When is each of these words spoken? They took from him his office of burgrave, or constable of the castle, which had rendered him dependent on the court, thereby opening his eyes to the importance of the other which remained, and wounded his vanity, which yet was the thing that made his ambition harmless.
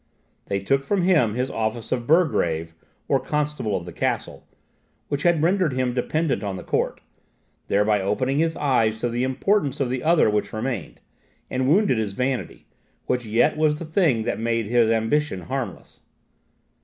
They 0.47 0.59
took 0.59 0.83
from 0.83 1.03
him 1.03 1.35
his 1.35 1.51
office 1.51 1.91
of 1.91 2.07
burgrave, 2.07 2.73
or 3.07 3.19
constable 3.19 3.75
of 3.77 3.85
the 3.85 3.93
castle, 3.93 4.47
which 5.09 5.21
had 5.21 5.43
rendered 5.43 5.73
him 5.73 5.93
dependent 5.93 6.43
on 6.43 6.55
the 6.55 6.63
court, 6.63 7.01
thereby 7.67 8.01
opening 8.01 8.39
his 8.39 8.55
eyes 8.55 8.97
to 8.97 9.09
the 9.09 9.21
importance 9.23 9.79
of 9.79 9.91
the 9.91 10.01
other 10.01 10.27
which 10.27 10.53
remained, 10.53 11.01
and 11.51 11.67
wounded 11.67 11.99
his 11.99 12.15
vanity, 12.15 12.65
which 13.05 13.27
yet 13.27 13.55
was 13.55 13.75
the 13.77 13.85
thing 13.85 14.23
that 14.23 14.39
made 14.39 14.65
his 14.65 14.89
ambition 14.89 15.41
harmless. 15.41 16.01